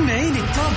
[0.00, 0.74] سمعيني ال top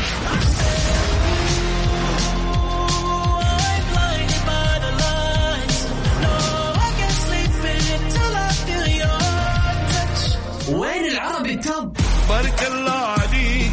[10.69, 11.97] وين العربي ال top
[12.29, 13.71] بارك الله عليك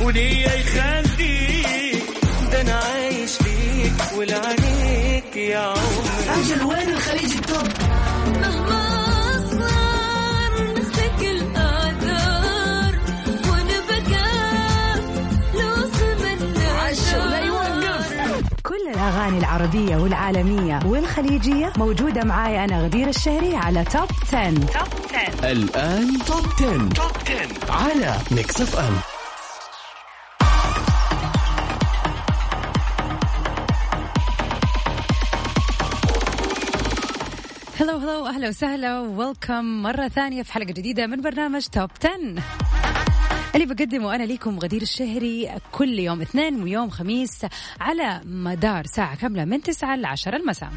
[0.00, 2.02] وليا يخليك.
[2.52, 6.40] ده أنا عايش ليك ولعنيك يا عمري.
[6.40, 7.68] أجل وين الخليج ال top
[19.26, 24.50] الأغاني العربية والعالمية والخليجية موجودة معاي أنا غدير الشهري على Top 10.
[24.54, 26.88] Top 10 الآن Top 10.
[26.88, 28.96] Top 10 على ميكس اف ام
[37.80, 39.00] hello hello أهلا وسهلا.
[39.00, 42.42] welcome مرة ثانية في حلقة جديدة من برنامج Top 10
[43.56, 47.46] اللي بقدمه أنا ليكم غدير الشهري كل يوم اثنين ويوم خميس
[47.80, 50.70] على مدار ساعة كاملة من 9 ل 10 المساء.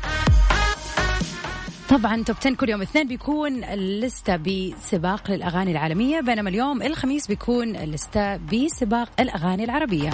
[1.89, 7.75] طبعا توب 10 كل يوم اثنين بيكون اللستة بسباق للأغاني العالمية بينما اليوم الخميس بيكون
[7.75, 10.09] اللستة بسباق الأغاني العربية.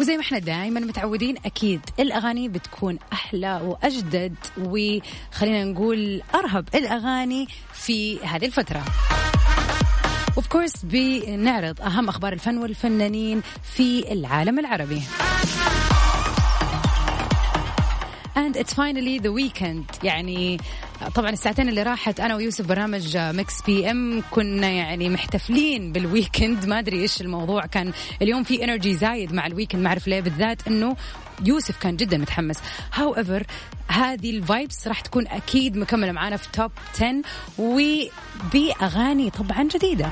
[0.00, 8.18] وزي ما إحنا دائما متعودين أكيد الأغاني بتكون أحلى وأجدد وخلينا نقول أرهب الأغاني في
[8.20, 8.84] هذه الفترة.
[10.37, 13.41] اوف كورس بنعرض اهم اخبار الفن والفنانين
[13.75, 15.01] في العالم العربي
[18.35, 20.57] and it's finally the weekend يعني
[21.14, 26.66] طبعا الساعتين اللي راحت أنا ويوسف برنامج مكس بي إم كنا يعني محتفلين بال weekend.
[26.66, 27.66] ما أدري إيش الموضوع.
[27.66, 29.82] كان اليوم في energy زايد مع ال weekend.
[29.82, 30.96] ما أعرف ليه بالذات إنه
[31.44, 32.58] يوسف كان جدا متحمس.
[32.94, 33.46] however
[33.88, 37.22] هذه ال vibes راح تكون أكيد مكملة معانا في Top 10
[37.58, 40.10] وبأغاني طبعا جديدة.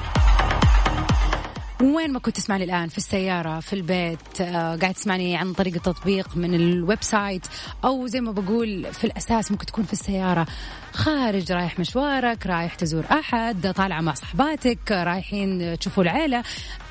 [1.82, 6.36] وين ما كنت تسمعني الآن؟ في السيارة في البيت آه، قاعد تسمعني عن طريق التطبيق
[6.36, 7.46] من ال website
[7.84, 10.46] أو زي ما بقول في الأساس ممكن تكون في السيارة.
[10.92, 16.42] خارج رايح مشوارك رايح تزور أحد طالعة مع صحباتك رايحين تشوفوا العيلة.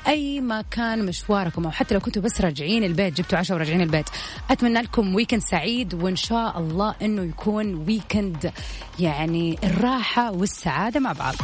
[0.08, 4.06] أي ما كان مشواركم أو حتى لو كنتوا بس راجعين البيت جبتوا عشاء وراجعين البيت.
[4.50, 8.52] أتمنى لكم weekend سعيد وإن شاء الله إنه يكون weekend
[8.98, 11.34] يعني الراحة والسعادة مع بعض.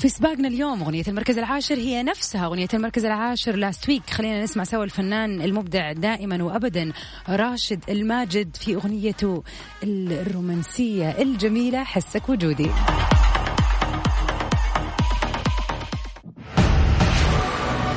[0.00, 4.64] في سباقنا اليوم أغنية المركز العاشر هي نفسها أغنية المركز العاشر لاست ويك خلينا نسمع
[4.64, 6.92] سوا الفنان المبدع دائما وأبدا
[7.28, 9.42] راشد الماجد في أغنيته
[9.82, 12.70] الرومانسية الجميلة حسك وجودي.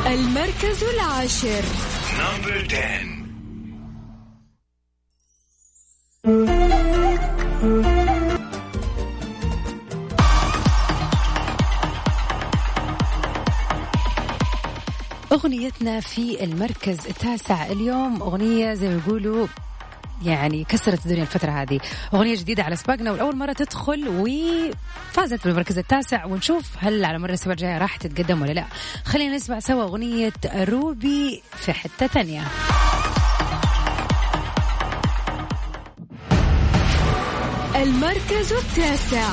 [0.08, 1.64] المركز العاشر.
[2.20, 2.68] نمبر
[7.64, 8.03] 10
[15.34, 19.48] أغنيتنا في المركز التاسع اليوم أغنية زي ما يقولوا
[20.26, 21.80] يعني كسرت الدنيا الفترة هذه.
[22.14, 27.54] أغنية جديدة على سباقنا والأول مرة تدخل وفازت بالمركز التاسع ونشوف هل على مر الأسبوع
[27.54, 28.66] الجاية راح تتقدم ولا لا.
[29.06, 32.44] خلينا نسمع سوا أغنية روبي في حتة تانية.
[37.76, 39.30] المركز التاسع.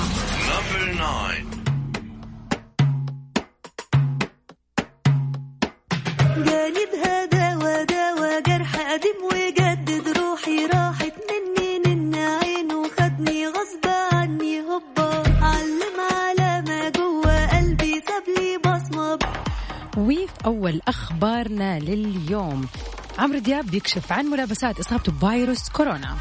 [6.41, 10.67] نمبر 9 قالبها دوا دوا جرح قديم وجدد روحي.
[10.67, 11.79] راحت مني
[13.47, 18.03] غصب عني هوبا على ما جوا قلبي
[18.65, 19.19] بصمة.
[19.97, 22.69] وفي أول أخبارنا لليوم.
[23.19, 26.17] عمرو دياب بيكشف عن ملابسات إصابته بفيروس كورونا.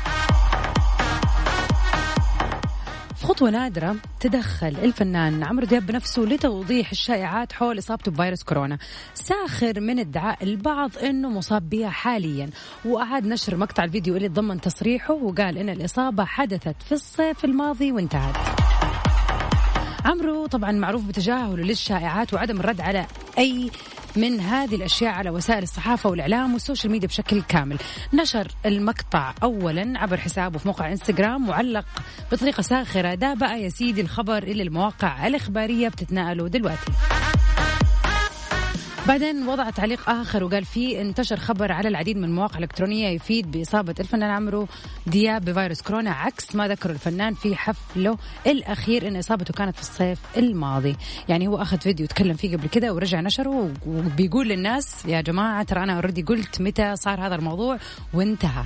[3.30, 8.78] خطوة نادرة تدخل الفنان عمرو دياب بنفسه لتوضيح الشائعات حول إصابته بفيروس كورونا.
[9.14, 12.50] ساخر من ادعاء البعض أنه مصاب بها حاليا.
[12.86, 18.36] وأعاد نشر مقطع الفيديو اللي ضمن تصريحه وقال أن الإصابة حدثت في الصيف الماضي وانتهت.
[20.06, 23.06] عمرو طبعا معروف بتجاهله للشائعات وعدم الرد على
[23.38, 23.72] أي
[24.22, 27.78] من هذه الأشياء على وسائل الصحافة والإعلام وال social media بشكل كامل.
[28.14, 31.86] نشر المقطع اولا عبر حسابه في موقع إنستغرام وعلق
[32.32, 36.92] بطريقة ساخرة ده بقى يا سيدي الخبر اللي المواقع الإخبارية بتتناقله دلوقتي.
[39.10, 43.96] بعدين وضع تعليق آخر وقال فيه انتشر خبر على العديد من المواقع الإلكترونية يفيد بإصابة
[44.00, 44.68] الفنان عمرو
[45.08, 48.18] دياب بفيروس كورونا عكس ما ذكر الفنان في حفله
[48.48, 50.96] الأخير إن إصابته كانت في الصيف الماضي،
[51.30, 55.84] يعني هو أخذ فيديو تكلم فيه قبل كده ورجع نشره وبيقول للناس يا جماعة ترى
[55.84, 57.78] أنا already قلت متى صار هذا الموضوع
[58.14, 58.64] وانتهى.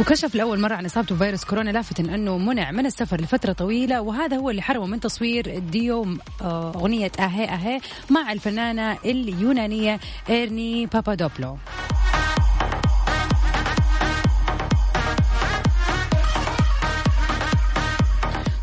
[0.00, 4.36] وكشف لأول مرة عن إصابته بفيروس كورونا لافتا أنه منع من السفر لفترة طويلة وهذا
[4.36, 7.80] هو اللي حرمه من تصوير ديو آه، أغنية أهي أهي
[8.10, 10.00] مع الفنانة اليونانية
[10.30, 11.58] إيرني بابادوبلو.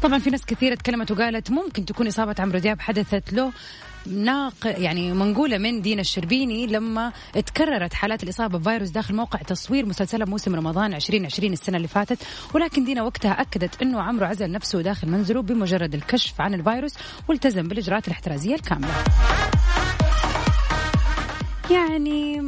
[0.04, 3.52] طبعا في ناس كثيرة تكلمت وقالت ممكن تكون إصابة عمرو دياب حدثت له.
[4.08, 10.26] ناق يعني منقولة من دينا الشربيني لما تكررت حالات الإصابة بفيروس داخل موقع تصوير مسلسلها
[10.26, 12.18] موسم رمضان 2020 السنة اللي فاتت.
[12.54, 16.94] ولكن دينا وقتها أكدت أنه عمرو عزل نفسه داخل منزله بمجرد الكشف عن الفيروس
[17.28, 18.94] والتزم بالإجراءات الاحترازية الكاملة.
[21.72, 22.42] يعني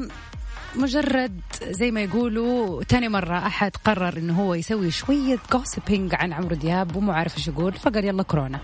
[0.75, 6.55] مجرد زي ما يقولوا تاني مرة أحد قرر إنه هو يسوي شوية جوسبينج عن عمرو
[6.55, 8.59] دياب ومو عارف إيش يقول فقال يلا كورونا.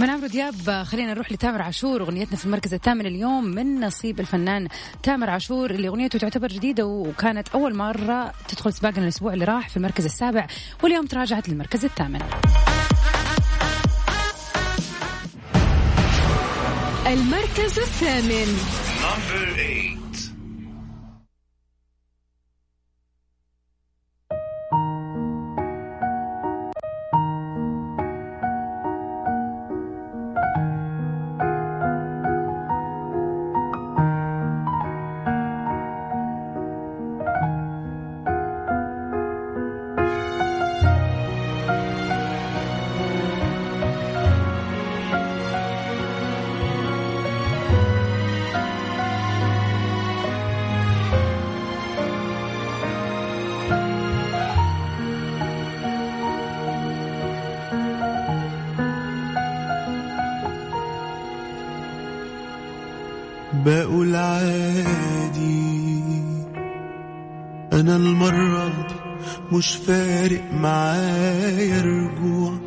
[0.00, 4.68] من عمرو دياب خلينا نروح لتامر عاشور أغنيتنا في المركز الثامن اليوم من نصيب الفنان
[5.02, 9.76] تامر عاشور اللي أغنيته تعتبر جديدة وكانت أول مرة تدخل سباقنا الأسبوع اللي راح في
[9.76, 10.46] المركز السابع
[10.82, 12.20] واليوم تراجعت للمركز الثامن.
[17.06, 18.58] المركز الثامن.
[63.52, 66.00] بقول عادي
[67.72, 68.94] أنا المرة دي
[69.56, 72.58] مش فارق معايا رجوع.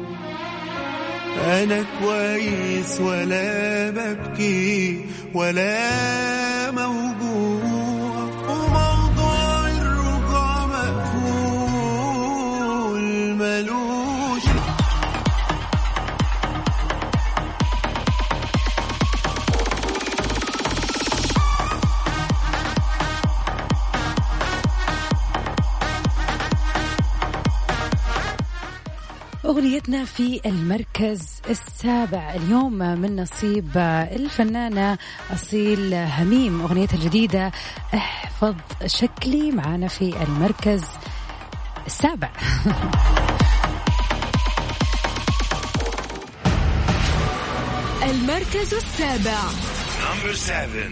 [1.46, 7.13] أنا كويس ولا ببكي ولا موجوع
[29.54, 32.34] أغنيتنا في المركز السابع.
[32.36, 33.78] اليوم من نصيب
[34.12, 34.98] الفنانة
[35.34, 37.52] أصيل هميم أغنيتها الجديدة
[37.94, 38.56] احفظ
[38.86, 40.84] شكلي معانا في المركز
[41.88, 42.30] السابع.
[48.10, 49.40] المركز السابع.
[50.02, 50.92] Number seven.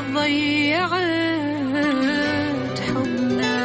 [0.00, 0.98] ضيعت
[2.80, 3.58] حبنا.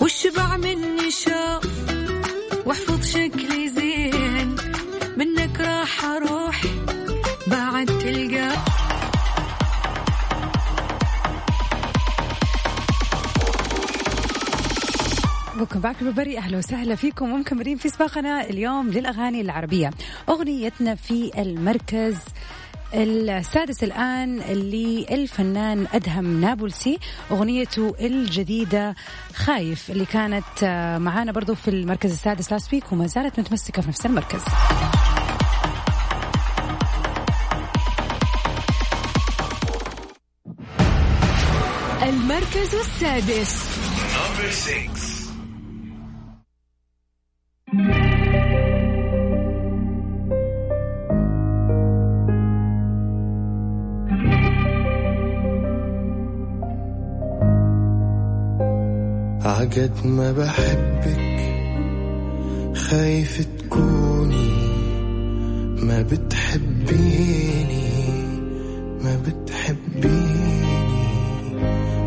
[0.00, 1.66] والشبع مني شاف
[2.66, 4.56] واحفظ شكلي زين.
[5.16, 6.62] منك راح أروح
[7.46, 8.50] بعد تلقى
[15.60, 17.32] وكم باك ببري أهلا وسهلا فيكم.
[17.32, 19.90] ومكملين في سباقنا اليوم للأغاني العربية.
[20.28, 22.16] أغنيتنا في المركز
[22.94, 26.98] السادس الآن للفنان أدهم نابلسي
[27.30, 28.94] أغنيته الجديدة
[29.34, 33.88] خايف اللي كانت آه، معانا برضو في المركز السادس last week وما زالت متمسكة في
[33.88, 34.42] نفس المركز.
[42.02, 43.64] المركز السادس.
[59.76, 61.18] عقد ما بحبك
[62.76, 64.50] خايف تكوني.
[65.82, 67.90] ما بتحبيني
[69.02, 70.64] ما بتحبيني.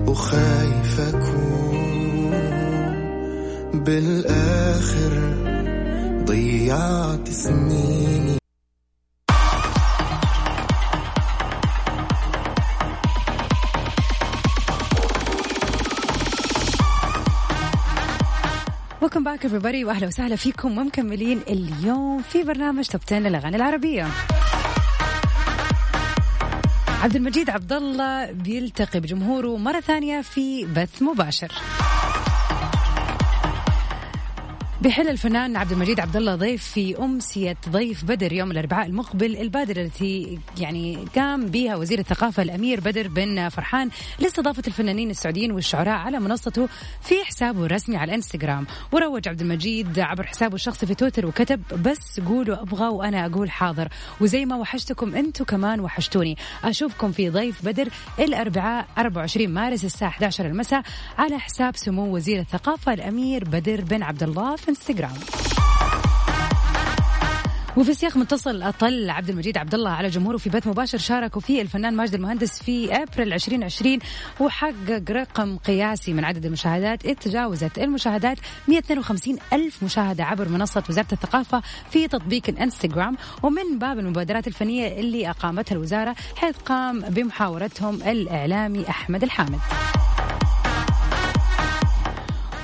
[0.07, 1.81] وخايف أكون
[3.73, 5.13] بالآخر
[6.25, 8.36] ضيعت سنيني.
[19.37, 24.07] باك everybody وأهلا وسهلا فيكم ومكملين اليوم في برنامج توب 10 للأغاني العربية.
[27.01, 31.51] عبد المجيد عبد الله بيلتقي بجمهوره مرة ثانية في بث مباشر.
[34.81, 39.81] بيحل الفنان عبد المجيد عبد الله ضيف في أمسية ضيف بدر يوم الأربعاء المقبل البادرة
[39.81, 46.19] التي يعني قام بها وزير الثقافة الأمير بدر بن فرحان لاستضافة الفنانين السعوديين والشعراء على
[46.19, 46.67] منصته
[47.01, 48.67] في حسابه الرسمي على الإنستغرام.
[48.91, 53.87] وروج عبد المجيد عبر حسابه الشخصي في تويتر وكتب بس قولوا أبغى وأنا أقول حاضر.
[54.21, 56.37] وزي ما وحشتكم أنتم كمان وحشتوني.
[56.63, 60.83] أشوفكم في ضيف بدر الأربعاء 24 مارس الساعة 11 المساء
[61.17, 65.13] على حساب سمو وزير الثقافة الأمير بدر بن عبد الله في إنستغرام.
[67.77, 71.61] وفي سياق متصل أطل عبد المجيد عبد الله على جمهوره في بث مباشر شاركوا فيه
[71.61, 73.99] الفنان ماجد المهندس في أبريل 2020
[74.39, 77.07] وحقق رقم قياسي من عدد المشاهدات.
[77.07, 84.47] تجاوزت المشاهدات 152 ألف مشاهدة عبر منصة وزارة الثقافة في تطبيق الإنستغرام ومن باب المبادرات
[84.47, 89.59] الفنية اللي أقامتها الوزارة حيث قام بمحاورتهم الإعلامي أحمد الحامد.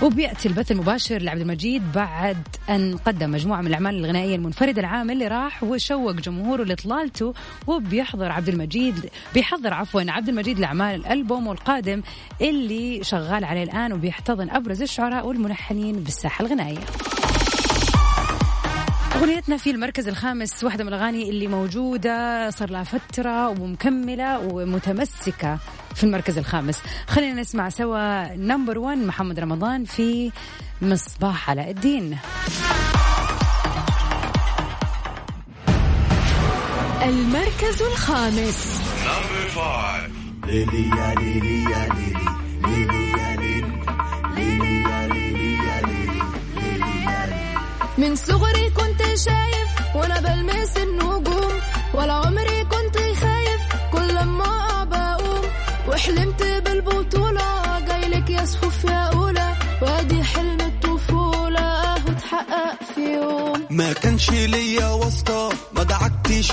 [0.03, 2.37] وبيأتي البث المباشر لعبد المجيد بعد
[2.69, 7.33] أن قدم مجموعة من الأعمال الغنائية المنفردة العام اللي راح وشوق جمهوره لاطلالته
[7.67, 12.01] وبيحضر عبد المجيد بيحضر عفوا عبد المجيد لأعمال الألبوم القادم
[12.41, 16.79] اللي شغال عليه الآن وبيحتضن أبرز الشعراء والملحنين بالساحة الغنائية.
[19.23, 25.59] أغنيتنا في المركز الخامس واحدة من الأغاني اللي موجودة صار لها فترة ومكملة ومتمسكة
[25.95, 26.79] في المركز الخامس.
[27.07, 30.31] خلينا نسمع سوا نمبر 1 محمد رمضان في
[30.81, 32.17] مصباح علاء الدين.
[37.03, 38.81] المركز الخامس.
[47.97, 51.53] من صغري كنت شايف وأنا بلمس النجوم
[51.93, 55.45] ولا عمري كنت خايف كل ما بقوم.
[55.87, 59.53] وحلمت بالبطولة جايلك يا صفوف يا أولى.
[59.81, 63.67] وأدي حلم الطفولة اهو اتحقق في يوم.
[63.69, 66.51] ما كانش ليا واسطة ما دعكتش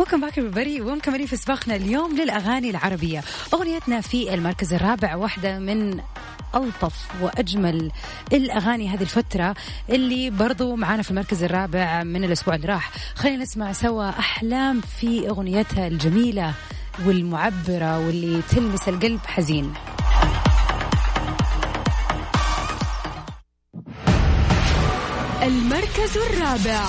[0.00, 3.22] وكم باك بري ومكملين في سباقنا اليوم للأغاني العربية.
[3.54, 6.00] أغنيتنا في المركز الرابع واحدة من
[6.54, 7.90] ألطف وأجمل
[8.32, 9.54] الأغاني هذه الفترة
[9.90, 12.90] اللي برضو معانا في المركز الرابع من الأسبوع اللي راح.
[13.14, 16.52] خلينا نسمع سوا أحلام في أغنيتها الجميلة
[17.06, 19.72] والمعبرة واللي تلمس القلب حزين.
[25.42, 26.84] المركز الرابع.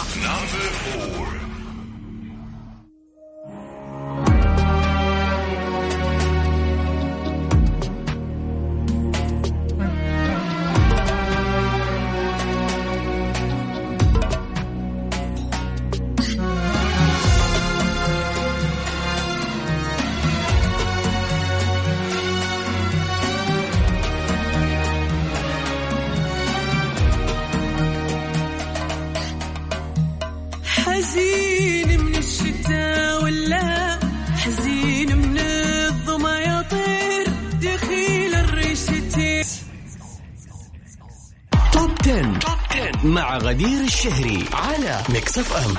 [43.13, 45.73] مع غدير الشهري على ميكس اف ام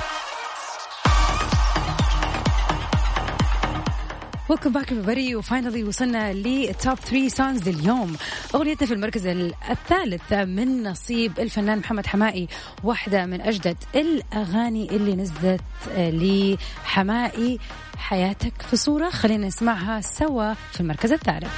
[4.49, 8.15] welcome back everybody و finally وصلنا لل top 3 songs لليوم
[8.55, 12.47] أغنيتنا في المركز ال- الثالث من نصيب الفنان محمد حماقي
[12.83, 15.61] واحدة من أجدد الأغاني اللي نزلت
[15.95, 17.59] آه، لحماقي
[17.97, 21.51] حياتك في صورة خلينا نسمعها سوا في المركز الثالث.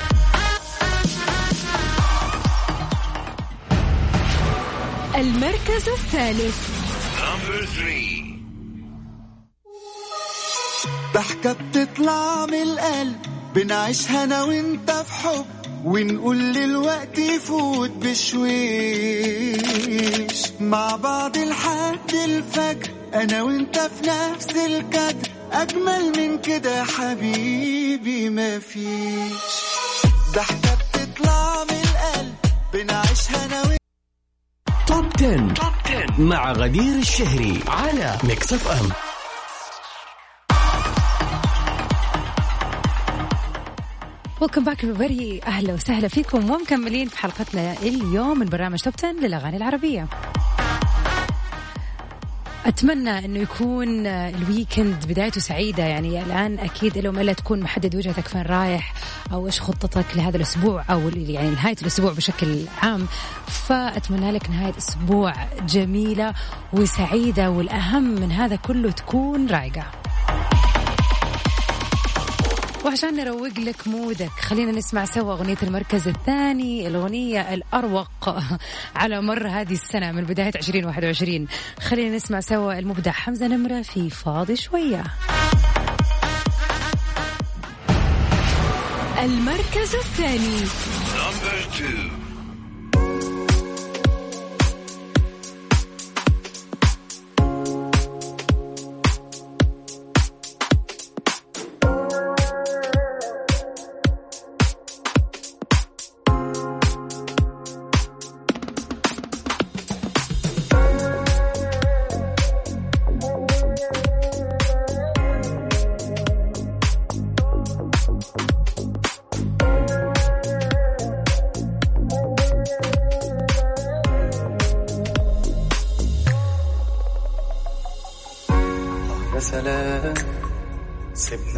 [5.18, 6.58] المركز الثالث.
[7.20, 8.18] Number three.
[11.14, 13.16] ضحكة بتطلع من القلب
[13.56, 15.46] بنعيشها أنا وأنت في حب
[15.86, 18.48] ونقول للوقت يفوت بشويش.
[20.60, 29.34] مع بعض لحد الفجر أنا وأنت في نفس الكادر أجمل من كده حبيبي مفيش
[30.36, 32.36] ضحكة بتطلع من القلب
[32.74, 33.77] بنعيشها أنا وأنت
[34.98, 35.54] توب 10.
[35.54, 38.90] توب 10 مع غدير الشهري على ميكس اف ام
[44.42, 45.48] welcome back everybody.
[45.48, 50.08] أهلا وسهلا فيكم ومكملين في حلقتنا اليوم من برنامج توب 10 للأغاني العربية.
[52.68, 55.84] أتمنى إنه يكون ال weekend بدايته سعيدة.
[55.84, 58.94] يعني الآن أكيد لو الا تكون محدد وجهتك فين رايح
[59.32, 63.08] أو إيش خطتك لهذا الأسبوع أو يعني نهاية الأسبوع بشكل عام.
[63.48, 65.34] فأتمنى لك نهاية أسبوع
[65.70, 66.34] جميلة
[66.74, 69.84] وسعيدة والأهم من هذا كله تكون رايقة.
[72.88, 78.10] وعشان نروق لك مودك خلينا نسمع سوا أغنية المركز الثاني الأغنية الأروق
[78.96, 81.48] على مر هذه السنة من بداية 2021
[81.80, 85.04] خلينا نسمع سوا المبدع حمزة نمرة في فاضي شوية.
[89.24, 90.58] المركز الثاني.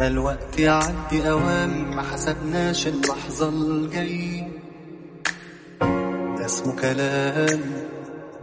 [0.06, 4.48] الوقت يعدي اوام ما حسبناش اللحظة الجاي
[6.38, 7.60] ده اسمه كلام.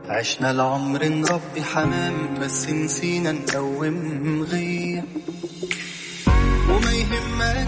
[0.09, 5.03] عشنا العمر نربي حمام بس نسينا نقوم غير
[6.69, 7.67] وما يهمك.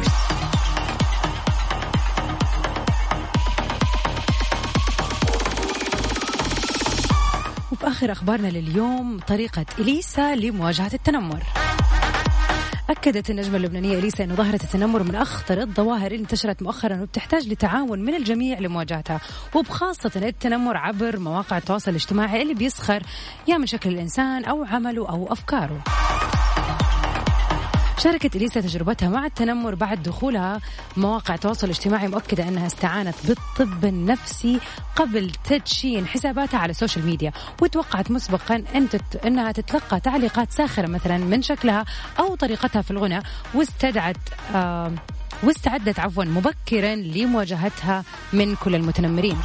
[7.71, 11.43] وفي آخر أخبارنا لليوم طريقة إليسا لمواجهة التنمر.
[12.89, 17.99] أكدت النجمة اللبنانية إليسا أن ظاهرة التنمر من أخطر الظواهر اللي انتشرت مؤخرا وبتحتاج لتعاون
[17.99, 19.21] من الجميع لمواجهتها
[19.55, 23.03] وبخاصة التنمر عبر مواقع التواصل الاجتماعي اللي بيسخر
[23.47, 25.83] يا من شكل الإنسان أو عمله أو أفكاره.
[27.99, 30.59] شاركت إليسا تجربتها مع التنمر بعد دخولها
[30.97, 34.59] مواقع التواصل الاجتماعي مؤكدة أنها استعانت بالطب النفسي
[34.95, 37.31] قبل تدشين حساباتها على ال social media
[37.61, 39.25] وتوقعت مسبقا أن تت...
[39.25, 41.85] أنها تتلقى تعليقات ساخرة مثلا من شكلها
[42.19, 43.19] أو طريقتها في الغنى
[43.53, 44.17] واستدعت
[44.55, 44.91] آه
[45.43, 49.37] واستعدت عفوا مبكرا لمواجهتها من كل المتنمرين.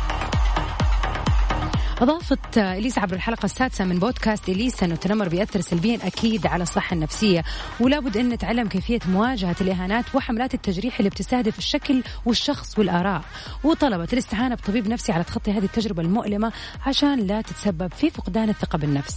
[2.04, 6.94] أضافت إليسا عبر الحلقة السادسة من بودكاست إليسا أنه التنمر بيأثر سلبيا أكيد على الصحة
[6.94, 7.44] النفسية
[7.80, 13.22] ولا بد أن نتعلم كيفية مواجهة الإهانات وحملات التجريح اللي بتستهدف الشكل والشخص والآراء.
[13.64, 16.52] وطلبت الاستعانة بطبيب نفسي على تخطي هذه التجربة المؤلمة
[16.86, 19.16] عشان لا تتسبب في فقدان الثقة بالنفس.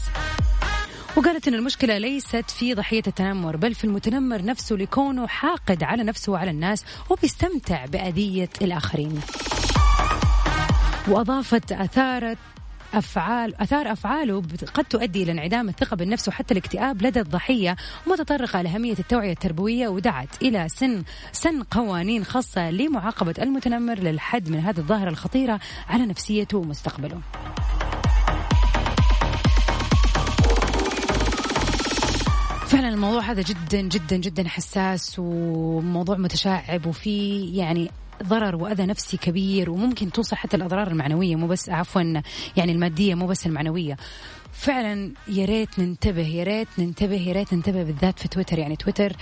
[1.18, 6.32] وقالت أن المشكلة ليست في ضحية التنمر بل في المتنمر نفسه لكونه حاقد على نفسه
[6.32, 9.20] وعلى الناس وبيستمتع بأذية الآخرين.
[11.08, 12.38] وأضافت أثارت
[12.94, 17.76] أفعال أثار أفعاله قد تؤدي إلى انعدام الثقة بالنفس وحتى الاكتئاب لدى الضحية
[18.08, 24.78] متطرقة لأهمية التوعية التربوية ودعت إلى سن سن قوانين خاصة لمعاقبة المتنمر للحد من هذه
[24.78, 27.22] الظاهرة الخطيرة على نفسيته ومستقبله.
[32.68, 37.92] فعلا الموضوع هذا جدا جدا جدا حساس وموضوع متشعب وفي يعني
[38.24, 42.02] ضرر وأذى نفسي كبير وممكن توصل حتى الأضرار المعنوية مو بس عفوا
[42.58, 43.98] يعني المادية مو بس المعنوية.
[44.54, 48.60] فعلا يا ريت ننتبه يا ريت ننتبه يا ريت ننتبه بالذات في تويتر.
[48.60, 49.14] يعني تويتر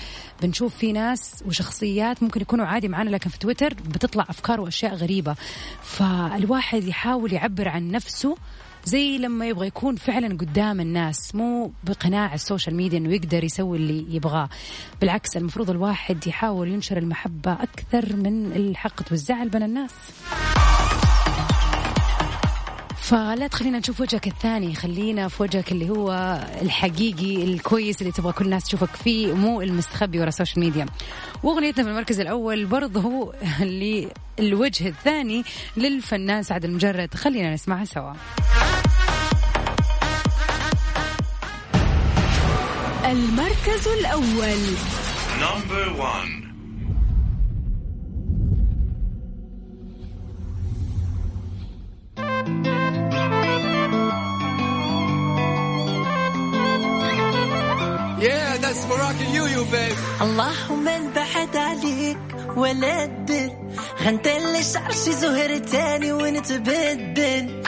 [0.42, 5.36] بنشوف في ناس وشخصيات ممكن يكونوا عادي معانا لكن في تويتر بتطلع أفكار وأشياء غريبة.
[5.82, 8.38] فالواحد يحاول يعبر عن نفسه
[8.86, 13.78] زي لما يبغى يكون فعلا قدام الناس مو بقناع ال social media إنه يقدر يسوي
[13.78, 14.50] اللي يبغاه.
[15.02, 19.92] بالعكس المفروض الواحد يحاول ينشر المحبة أكثر من الحقد والزعل بين الناس.
[23.02, 28.46] فلا تخلينا نشوف وجهك الثاني خلينا في وجهك اللي هو الحقيقي الكويس اللي تبغى كل
[28.46, 30.86] الناس تشوفك فيه مو المستخبي ورا ال social media.
[31.44, 33.34] وأغنيتنا في المركز الأول برضه
[34.40, 35.44] الوجه الثاني
[35.78, 37.14] للفنان سعد المجرد.
[37.14, 38.14] خلينا نسمعها سوا.
[43.06, 44.60] المركز الأول
[45.40, 46.32] Number one.
[58.28, 59.98] Yeah, that's for rocking you, you babe.
[60.22, 62.18] اللهم البحد عليك
[62.58, 63.52] ولا الدل
[64.02, 67.64] غنطلش عرشي زهر تاني ونتبدل